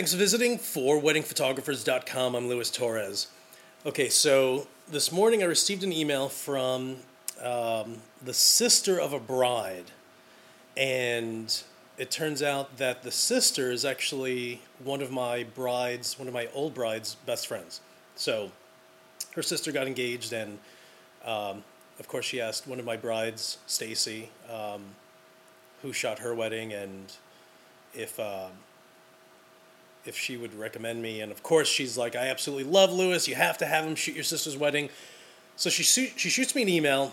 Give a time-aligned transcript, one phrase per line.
[0.00, 2.34] Thanks for visiting for weddingphotographers.com.
[2.34, 3.26] I'm Luis Torres.
[3.84, 6.96] Okay, so this morning I received an email from
[7.42, 9.90] um, the sister of a bride,
[10.74, 11.54] and
[11.98, 16.48] it turns out that the sister is actually one of my bride's, one of my
[16.54, 17.82] old bride's best friends.
[18.16, 18.52] So
[19.34, 20.60] her sister got engaged, and
[21.26, 21.62] um,
[21.98, 24.82] of course she asked one of my brides, Stacy, um,
[25.82, 27.12] who shot her wedding, and
[27.92, 28.18] if.
[28.18, 28.52] Um,
[30.04, 31.20] if she would recommend me.
[31.20, 33.28] And of course, she's like, I absolutely love Lewis.
[33.28, 34.88] You have to have him shoot your sister's wedding.
[35.56, 37.12] So she, she shoots me an email,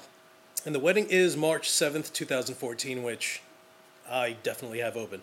[0.66, 3.42] and the wedding is March 7th, 2014, which
[4.10, 5.22] I definitely have open,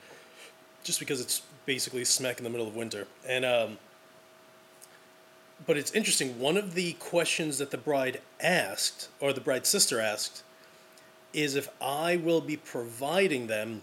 [0.82, 3.06] just because it's basically smack in the middle of winter.
[3.26, 3.78] And, um,
[5.66, 6.38] but it's interesting.
[6.38, 10.42] One of the questions that the bride asked, or the bride's sister asked,
[11.32, 13.80] is if I will be providing them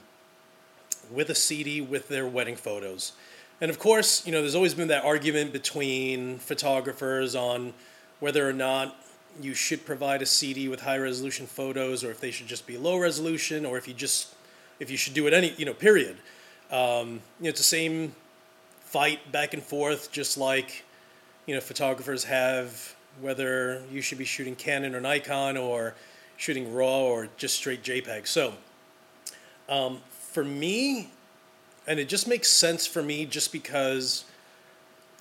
[1.12, 3.14] with a CD with their wedding photos.
[3.62, 7.74] And of course, you know, there's always been that argument between photographers on
[8.20, 8.96] whether or not
[9.40, 12.78] you should provide a CD with high resolution photos, or if they should just be
[12.78, 14.34] low resolution, or if you just
[14.80, 16.18] if you should do it any you know period.
[16.72, 18.16] Um, you know, it's the same
[18.82, 20.84] fight back and forth, just like
[21.46, 25.94] you know photographers have whether you should be shooting Canon or Nikon or
[26.36, 28.26] shooting RAW or just straight JPEG.
[28.26, 28.54] So
[29.70, 31.12] um, for me,
[31.88, 34.26] and it just makes sense for me just because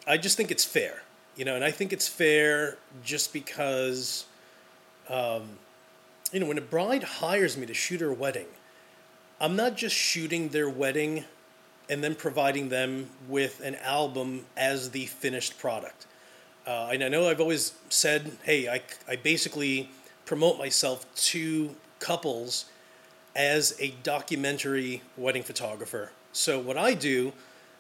[0.07, 1.03] I just think it's fair,
[1.37, 4.27] you know, and I think it's fair just because,
[5.09, 5.59] um,
[6.33, 8.47] you know, when a bride hires me to shoot her wedding,
[9.41, 11.25] I'm not just shooting their wedding
[11.89, 16.07] and then providing them with an album as the finished product.
[16.67, 19.91] Uh, and I know I've always said, hey, I, I basically
[20.27, 22.67] promote myself to couples
[23.35, 27.33] as a documentary wedding photographer so what I do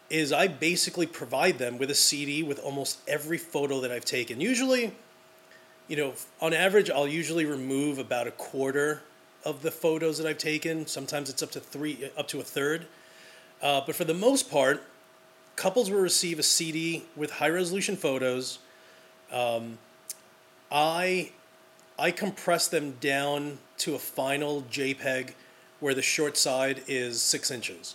[0.09, 4.41] is I basically provide them with a CD with almost every photo that I've taken.
[4.41, 4.93] Usually,
[5.87, 9.03] you know, on average, I'll usually remove about a quarter
[9.45, 10.87] of the photos that I've taken.
[10.87, 12.87] Sometimes it's up to three, up to a third.
[13.63, 14.83] Uh, but for the most part,
[15.57, 18.59] couples will receive a CD with high resolution photos.
[19.33, 19.79] Um,
[20.73, 21.31] I
[21.99, 25.35] I compress them down to a final JPEG
[25.81, 27.95] where the short side is six inches.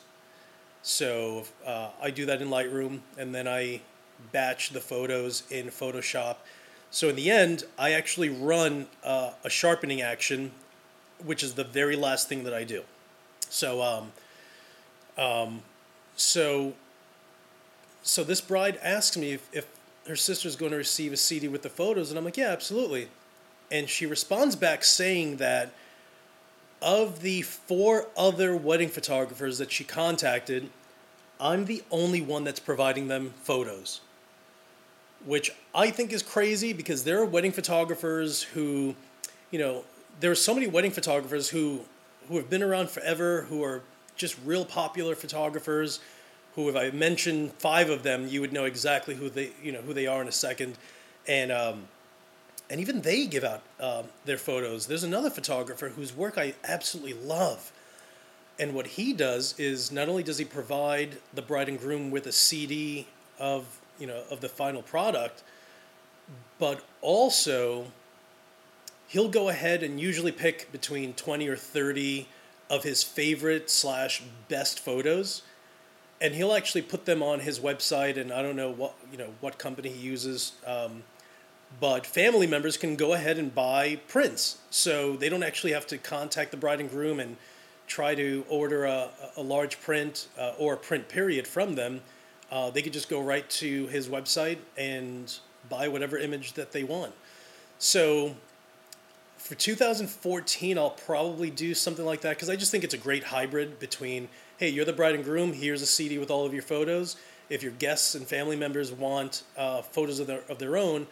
[0.88, 3.82] So uh, I do that in Lightroom, and then I
[4.32, 6.36] batch the photos in Photoshop.
[6.92, 10.52] So in the end, I actually run uh, a sharpening action,
[11.26, 12.84] which is the very last thing that I do.
[13.50, 14.12] So, um,
[15.18, 15.64] um,
[16.16, 16.76] so,
[18.04, 19.66] so this bride asks me if, if
[20.08, 23.08] her sister's going to receive a CD with the photos, and I'm like, yeah, absolutely.
[23.72, 25.74] And she responds back saying that
[26.86, 30.70] of the four other wedding photographers that she contacted,
[31.42, 34.02] I'm the only one that's providing them photos.
[35.26, 38.96] Which I think is crazy because there are wedding photographers who,
[39.50, 39.84] you know,
[40.20, 41.82] there are so many wedding photographers who
[42.28, 43.82] who have been around forever, who are
[44.16, 46.00] just real popular photographers,
[46.56, 49.82] who if I mentioned five of them, you would know exactly who they you know
[49.82, 50.78] who they are in a second.
[51.28, 51.88] And um,
[52.70, 54.88] and even they give out uh, their photos.
[54.88, 57.72] There's another photographer whose work I absolutely love.
[58.58, 62.26] And what he does is not only does he provide the bride and groom with
[62.26, 65.44] a CD of, you know, of the final product,
[66.58, 67.88] but also
[69.08, 72.28] he'll go ahead and usually pick between 20 or 30
[72.70, 75.44] of his favorite slash best photos
[76.22, 79.30] and he'll actually put them on his website and i don't know what you know
[79.42, 81.04] what company he uses um,
[81.80, 84.60] but family members can go ahead and buy prints.
[84.70, 87.38] So they don't actually have to contact the bride and groom and
[87.88, 92.02] try to order a, a large print uh, or a print period from them.
[92.52, 95.40] Uh, they could just go right to his website and
[95.70, 97.14] buy whatever image that they want.
[97.78, 98.36] So
[99.38, 103.26] for 2014 i'll probably do something like that because i just think it's a great
[103.26, 104.28] hybrid between
[104.58, 107.16] hey you're the bride and groom here's a cd with all of your photos.
[107.48, 111.06] If your guests and family members want uh, photos of their, of their own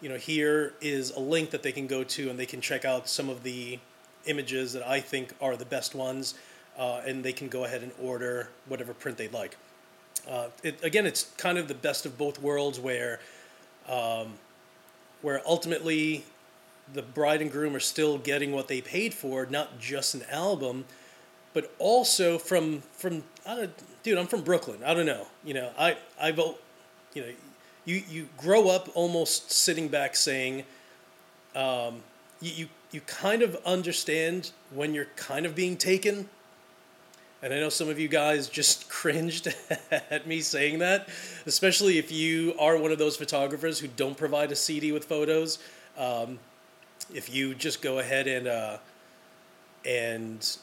[0.00, 2.84] you know, here is a link that they can go to and they can check
[2.84, 3.78] out some of the
[4.26, 6.34] images that I think are the best ones,
[6.78, 9.56] uh, and they can go ahead and order whatever print they'd like.
[10.28, 13.20] Uh, it, again, it's kind of the best of both worlds where,
[13.88, 14.34] um,
[15.22, 16.24] where ultimately
[16.92, 20.84] the bride and groom are still getting what they paid for, not just an album,
[21.54, 24.80] but also from from I don't, dude, I'm from Brooklyn.
[24.84, 26.62] I don't know, you know, I I vote,
[27.14, 27.28] you know,
[27.88, 30.64] you you grow up almost sitting back saying,
[31.56, 32.02] um,
[32.40, 36.28] you, you you kind of understand when you're kind of being taken,
[37.42, 39.48] And I know some of you guys just cringed
[39.90, 41.08] at me saying that,
[41.46, 45.58] especially if you are one of those photographers who don't provide a CD with photos.
[45.96, 46.38] Um,
[47.14, 48.78] if you just go ahead and uh,
[49.86, 50.58] and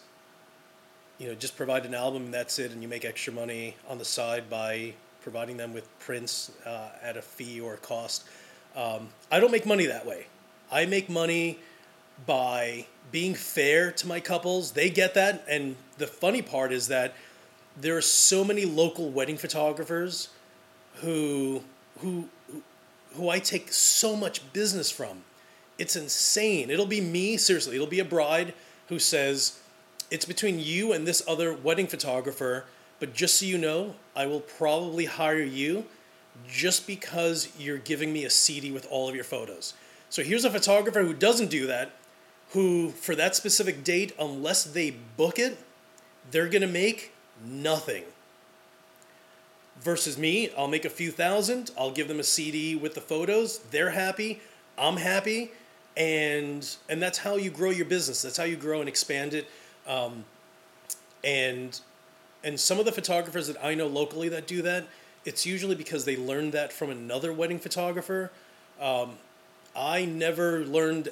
[1.17, 3.97] you know just provide an album and that's it, and you make extra money on
[3.97, 4.93] the side by
[5.25, 8.25] providing them with prints uh, at a fee or a cost.
[8.75, 10.27] Um, I don't make money that way.
[10.71, 11.57] I make money
[12.27, 14.73] by being fair to my couples.
[14.73, 15.43] They get that.
[15.49, 17.15] And the funny part is that
[17.75, 20.29] there are so many local wedding photographers
[20.97, 21.63] who
[22.01, 22.29] who
[23.15, 25.23] who I take so much business from.
[25.79, 26.69] It's insane.
[26.69, 28.53] It'll be me, seriously, it'll be a bride
[28.89, 29.59] who says,
[30.11, 32.65] It's between you and this other wedding photographer,
[32.99, 35.85] but just so you know, I will probably hire you
[36.47, 39.73] just because you're giving me a CD with all of your photos.
[40.09, 41.91] So here's a photographer who doesn't do that,
[42.51, 45.57] who, for that specific date, unless they book it,
[46.31, 47.11] they're to make
[47.45, 48.03] nothing.
[49.81, 53.59] Versus me, I'll make a few thousand, I'll give them a CD with the photos,
[53.71, 54.39] they're happy,
[54.77, 55.51] I'm happy,
[55.97, 58.21] and and that's how you grow your business.
[58.21, 59.47] That's how you grow and expand it.
[59.87, 60.25] Um,
[61.23, 61.79] and
[62.45, 64.85] and some of the photographers that I know locally that do that,
[65.25, 68.31] it's usually because they learned that from another wedding photographer.
[68.79, 69.17] Um,
[69.75, 71.09] I never learned.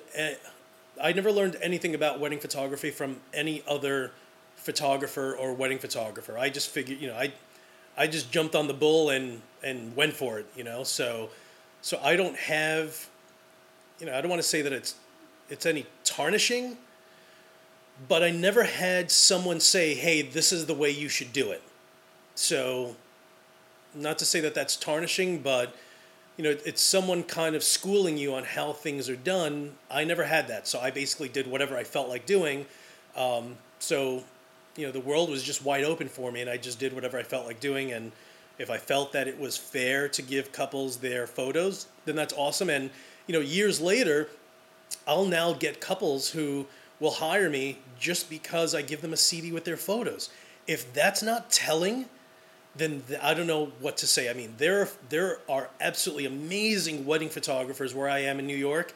[1.02, 4.12] I never learned anything about wedding photography from any other
[4.56, 6.38] photographer or wedding photographer.
[6.38, 7.34] I just figured, you know, I,
[7.98, 10.84] I just jumped on the bull and and went for it, you know.
[10.84, 11.30] So,
[11.82, 13.10] so I don't have,
[14.00, 14.96] you know, I don't want to say that it's,
[15.50, 16.78] it's any tarnishing.
[18.08, 21.62] But I never had someone say, "Hey, this is the way you should do it."
[22.36, 22.96] So,
[23.94, 25.76] not to say that that's tarnishing, but
[26.38, 29.76] you know, it's someone kind of schooling you on how things are done.
[29.92, 32.66] I never had that, so I basically did whatever I felt like doing.
[33.16, 34.24] Um, so,
[34.76, 37.20] you know, the world was just wide open for me, and I just did whatever
[37.20, 37.92] I felt like doing.
[37.92, 38.12] And
[38.58, 42.70] if I felt that it was fair to give couples their photos, then that's awesome.
[42.70, 42.90] And
[43.28, 44.28] you know, years later,
[45.08, 46.66] I'll now get couples who
[47.04, 50.30] will hire me just because I give them a CD with their photos.
[50.66, 52.06] If that's not telling
[52.76, 54.30] then I don't know what to say.
[54.30, 58.94] I mean, there there are absolutely amazing wedding photographers where I am in New York,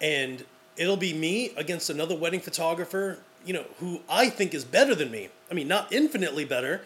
[0.00, 0.44] and
[0.76, 5.10] it'll be me against another wedding photographer, you know, who I think is better than
[5.10, 5.28] me.
[5.50, 6.80] I mean, not infinitely better,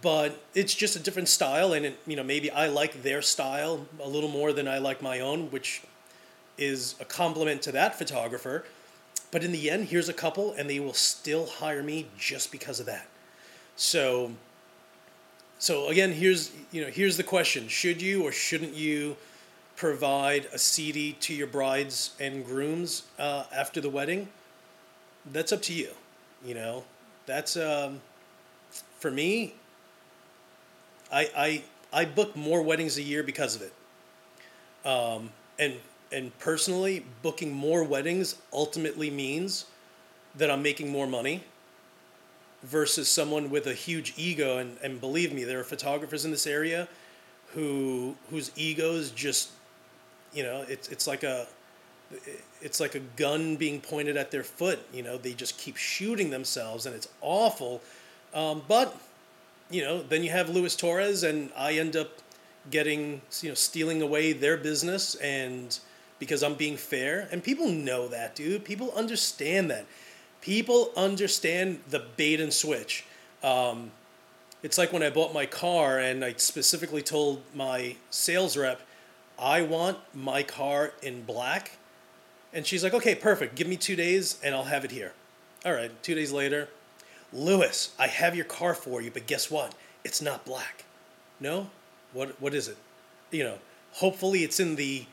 [0.00, 3.86] but it's just a different style, and it, you know, maybe I like their style
[4.02, 5.82] a little more than I like my own, which
[6.56, 8.64] is a compliment to that photographer.
[9.30, 12.80] But in the end, here's a couple, and they will still hire me just because
[12.80, 13.06] of that.
[13.76, 14.32] So
[15.58, 19.16] so again, here's you know here's the question: Should you or shouldn't you
[19.76, 24.28] provide a CD to your brides and grooms uh, after the wedding?
[25.32, 25.90] That's up to you.
[26.44, 26.84] You know,
[27.24, 28.00] that's um,
[28.98, 29.54] for me.
[31.12, 33.72] I I I book more weddings a year because of it.
[34.86, 35.74] Um, and
[36.12, 39.66] and personally, booking more weddings ultimately means
[40.36, 41.42] that I'm making more money
[42.62, 44.58] versus someone with a huge ego.
[44.58, 46.88] And, and believe me there are photographers in this area
[47.54, 49.50] who whose egos just
[50.32, 51.46] you know it's it's like a
[52.60, 54.80] it's like a gun being pointed at their foot.
[54.92, 57.80] You know they just keep shooting themselves and it's awful.
[58.34, 58.96] Um, but
[59.70, 62.10] you know then you have Luis Torres and I end up
[62.70, 65.78] getting you know stealing away their business and
[66.18, 69.86] because I'm being fair and people know that dude people understand that
[70.46, 73.04] people understand the bait and switch.
[73.42, 73.90] Um,
[74.62, 78.80] it's like when I bought my car and I specifically told my sales rep,
[79.38, 81.72] I want my car in black.
[82.52, 83.56] And she's like, okay, perfect.
[83.56, 85.12] Give me two days and I'll have it here.
[85.64, 86.68] All right, two days later,
[87.32, 89.74] Luis, I have your car for you, but guess what?
[90.04, 90.84] It's not black.
[91.40, 91.70] No?
[92.12, 92.76] What, what is it?
[93.32, 93.58] You know,
[93.90, 95.06] hopefully it's in the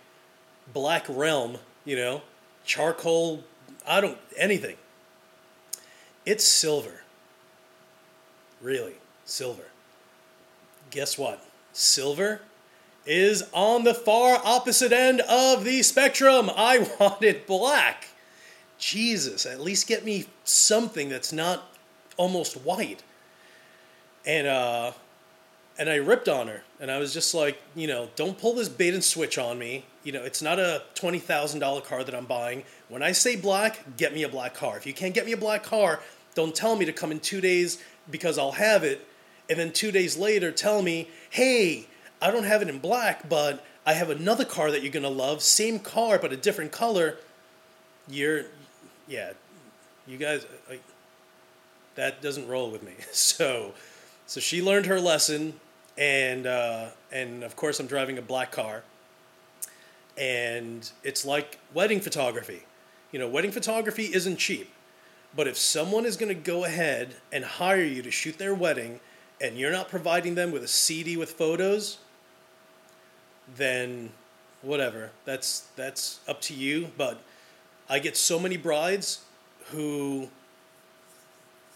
[0.71, 2.21] black realm, you know,
[2.63, 3.43] charcoal,
[3.87, 4.77] I don't, anything.
[6.25, 7.01] It's silver.
[8.61, 9.65] Really, silver.
[10.91, 11.43] Guess what?
[11.73, 12.41] Silver
[13.05, 16.49] is on the far opposite end of the spectrum.
[16.55, 18.07] I wanted black.
[18.77, 21.63] Jesus, at least get me something that's not
[22.17, 23.03] almost white.
[24.25, 24.91] And uh
[25.77, 28.69] and I ripped on her and I was just like, you know, don't pull this
[28.69, 29.85] bait and switch on me.
[30.03, 32.63] You know, it's not a $20,000 car that I'm buying.
[32.89, 34.77] When I say black, get me a black car.
[34.77, 36.01] If you can't get me a black car,
[36.35, 39.07] don't tell me to come in two days because I'll have it.
[39.49, 41.87] And then two days later, tell me, hey,
[42.21, 45.09] I don't have it in black, but I have another car that you're going to
[45.09, 45.41] love.
[45.41, 47.17] Same car, but a different color.
[48.09, 48.45] You're,
[49.07, 49.33] yeah,
[50.07, 50.45] you guys,
[51.95, 52.93] That doesn't roll with me.
[53.11, 53.73] So,
[54.25, 55.53] so she learned her lesson,
[55.97, 58.83] and uh, and of course I'm driving a black car,
[60.17, 62.63] and it's like wedding photography.
[63.11, 64.71] You know, wedding photography isn't cheap,
[65.35, 68.99] but if someone is going to go ahead and hire you to shoot their wedding,
[69.41, 71.97] and you're not providing them with a CD with photos,
[73.55, 74.11] then
[74.61, 75.11] whatever.
[75.25, 76.89] That's that's up to you.
[76.97, 77.21] But
[77.89, 79.21] I get so many brides
[79.67, 80.29] who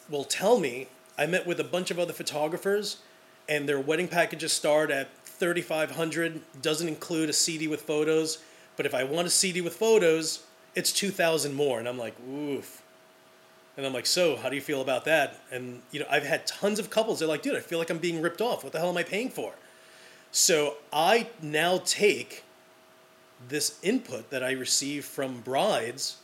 [0.10, 2.98] will tell me I met with a bunch of other photographers,
[3.50, 6.42] and their wedding packages start at thirty five hundred.
[6.62, 8.40] Doesn't include a CD with photos.
[8.76, 10.44] But if I want a CD with photos,
[10.76, 12.84] it's two thousand more, and I'm like, oof.
[13.76, 15.40] And I'm like, so how do you feel about that?
[15.52, 17.20] And you know, I've had tons of couples.
[17.20, 18.64] They're like, dude, I feel like I'm being ripped off.
[18.64, 19.54] What the hell am I paying for?
[20.32, 22.44] So I now take
[23.48, 26.18] this input that I receive from brides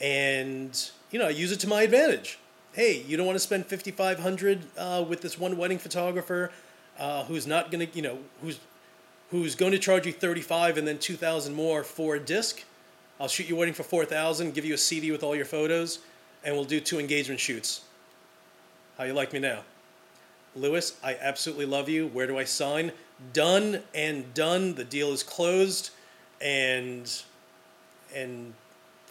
[0.00, 2.38] and you know, I use it to my advantage.
[2.72, 6.52] Hey, you don't want to spend 5500 uh, with this one wedding photographer
[7.00, 8.60] uh, who's not going to, you know, who's
[9.30, 12.62] who's going to charge you 35 and then 2000 more for a disc.
[13.18, 16.00] I'll shoot you wedding for 4000, give you a CD with all your photos,
[16.44, 17.82] and we'll do two engagement shoots.
[18.98, 19.60] How you like me now?
[20.56, 22.08] Lewis, I absolutely love you.
[22.08, 22.92] Where do I sign?
[23.32, 24.74] Done and done.
[24.74, 25.90] The deal is closed,
[26.40, 27.10] and
[28.14, 28.52] and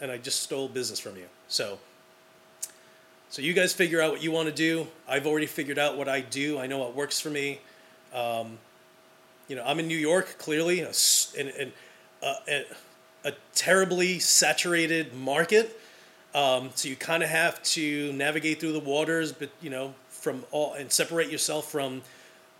[0.00, 1.26] and I just stole business from you.
[1.48, 1.78] So
[3.30, 4.88] so you guys figure out what you want to do.
[5.08, 6.58] I've already figured out what I do.
[6.58, 7.60] I know what works for me.
[8.14, 8.58] Um,
[9.48, 10.92] you know, I'm in New York, clearly, a,
[11.38, 11.72] a,
[12.22, 12.64] a,
[13.24, 15.78] a terribly saturated market.
[16.34, 20.44] Um, so you kind of have to navigate through the waters, but you know, from
[20.52, 22.02] all and separate yourself from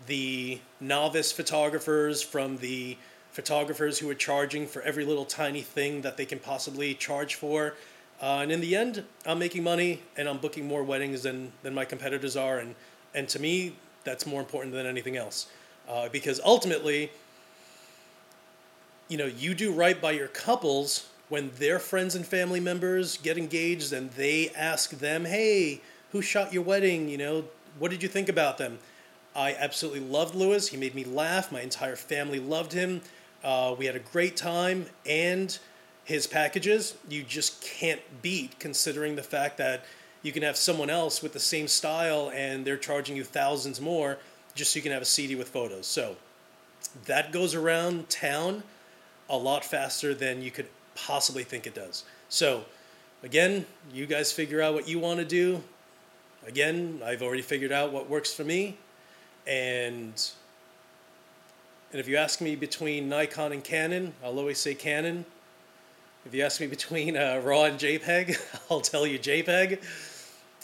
[0.07, 2.97] the novice photographers, from the
[3.33, 7.75] photographers who are charging for every little tiny thing that they can possibly charge for.
[8.21, 11.73] Uh, and in the end, I'm making money and I'm booking more weddings than, than
[11.75, 12.59] my competitors are.
[12.59, 12.75] And,
[13.14, 15.47] and to me, that's more important than anything else.
[15.88, 17.11] Uh, because ultimately,
[19.09, 23.38] you know, you do right by your couples when their friends and family members get
[23.38, 25.80] engaged and they ask them, hey,
[26.12, 27.09] who shot your wedding?
[27.09, 27.45] You know,
[27.78, 28.78] what did you think about them?
[29.35, 30.69] I absolutely loved Lewis.
[30.69, 31.52] He made me laugh.
[31.52, 33.00] My entire family loved him.
[33.45, 35.57] Uh, we had a great time, and
[36.04, 39.85] his packages you just can't beat, considering the fact that
[40.23, 44.19] you can have someone else with the same style and they're charging you thousands more
[44.55, 45.87] just so you can have a CD with photos.
[45.87, 46.17] So
[47.07, 48.62] that goes around town
[49.29, 52.05] a lot faster than you could possibly think it does.
[52.29, 52.65] So,
[53.23, 55.62] again, you guys figure out what you want to do.
[56.47, 58.77] Again, I've already figured out what works for me.
[59.47, 60.12] And
[61.93, 65.25] and if you ask me between Nikon and Canon, I'll always say Canon.
[66.25, 68.39] If you ask me between uh, RAW and JPEG,
[68.71, 69.83] I'll tell you JPEG.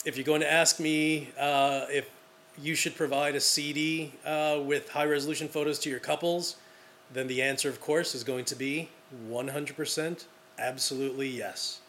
[0.04, 2.08] If you're going to ask me uh, if
[2.60, 6.56] you should provide a CD uh, with high resolution photos to your couples,
[7.12, 8.88] then the answer, of course, is going to be
[9.30, 10.24] 100%
[10.58, 11.80] absolutely yes.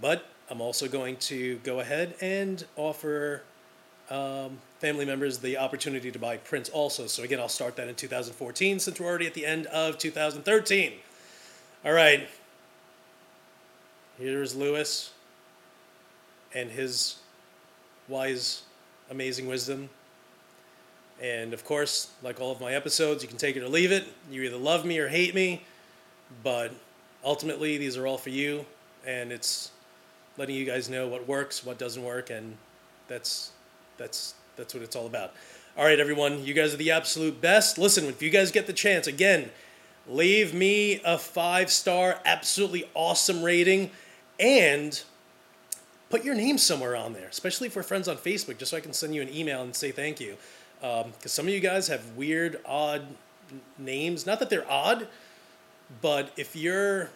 [0.00, 3.42] But I'm also going to go ahead and offer
[4.10, 7.06] um, family members the opportunity to buy prints also.
[7.06, 10.92] So again, I'll start that in 2014 since we're already at the end of 2013.
[11.84, 12.28] All right.
[14.18, 15.10] Here's Lewis
[16.54, 17.16] and his
[18.08, 18.62] wise,
[19.10, 19.88] amazing wisdom.
[21.22, 24.04] And of course, like all of my episodes, you can take it or leave it.
[24.30, 25.62] You either love me or hate me,
[26.42, 26.72] but
[27.24, 28.66] ultimately, these are all for you,
[29.06, 29.70] and it's
[30.36, 32.56] letting you guys know what works, what doesn't work, and
[33.08, 33.52] that's
[33.96, 35.32] that's that's what it's all about.
[35.76, 37.78] All right, everyone, you guys are the absolute best.
[37.78, 39.50] Listen, if you guys get the chance, again,
[40.06, 43.90] leave me a five star, absolutely awesome rating,
[44.38, 45.02] and
[46.14, 48.80] put your name somewhere on there, especially if we're friends on Facebook, just so I
[48.80, 50.36] can send you an email and say thank you.
[50.80, 53.04] Because um, some of you guys have weird, odd
[53.78, 54.24] names.
[54.24, 55.08] Not that they're odd,
[56.00, 57.10] but if you're,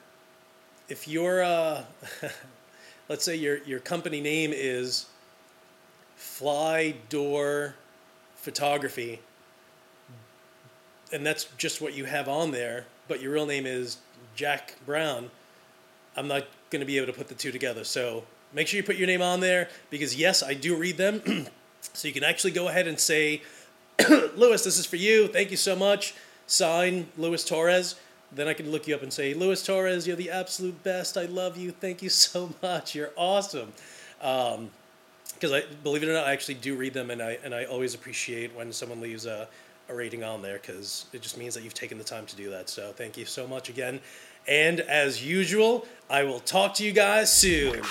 [0.89, 1.85] if you're, uh,
[3.09, 5.07] let's say your your company name is
[6.17, 7.77] fly door
[8.35, 9.21] photography
[11.13, 13.99] and that's just what you have on there but your real name is
[14.35, 15.31] jack brown
[16.17, 18.85] i'm not going to be able to put the two together so make sure you
[18.85, 21.47] put your name on there because yes i do read them.
[21.95, 23.43] So you can actually go ahead and say
[24.37, 25.29] lewis this is for you.
[25.29, 26.15] Thank you so much.
[26.47, 27.95] Sign lewis torres.
[28.33, 31.17] Then i can look you up and say lewis torres you're the absolute best.
[31.17, 31.71] I love you.
[31.71, 32.95] Thank you so much.
[32.95, 33.73] You're awesome.
[34.21, 34.71] Um,
[35.39, 37.65] because I believe it or not, I actually do read them, and I and I
[37.65, 39.49] always appreciate when someone leaves a,
[39.89, 42.51] a rating on there because it just means that you've taken the time to do
[42.51, 42.69] that.
[42.69, 44.01] So thank you so much again,
[44.49, 47.83] and as usual, I will talk to you guys soon.